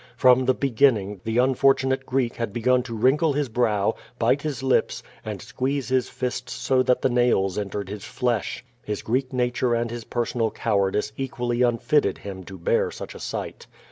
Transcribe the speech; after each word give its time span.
From 0.17 0.45
the 0.45 0.55
beginning, 0.55 1.21
the 1.25 1.37
unfortunate 1.37 2.07
Greek 2.07 2.37
had 2.37 2.51
begun 2.51 2.81
to 2.81 2.95
wrinkle 2.95 3.33
his 3.33 3.49
brow, 3.49 3.93
bite 4.17 4.41
his 4.41 4.63
lips, 4.63 5.03
and 5.23 5.39
squeeze 5.43 5.89
his 5.89 6.09
fists 6.09 6.53
so 6.53 6.81
that 6.81 7.03
the 7.03 7.07
nails 7.09 7.55
entered 7.55 7.87
his 7.87 8.03
flesh. 8.03 8.65
His 8.81 9.03
Greek 9.03 9.31
nature 9.31 9.75
and 9.75 9.91
his 9.91 10.05
personal 10.05 10.49
cow 10.49 10.79
ardice 10.79 11.11
equally 11.17 11.61
unfitted 11.61 12.17
him 12.17 12.43
to 12.45 12.57
bear 12.57 12.89
such 12.89 13.13
a 13.13 13.19
sight. 13.19 13.67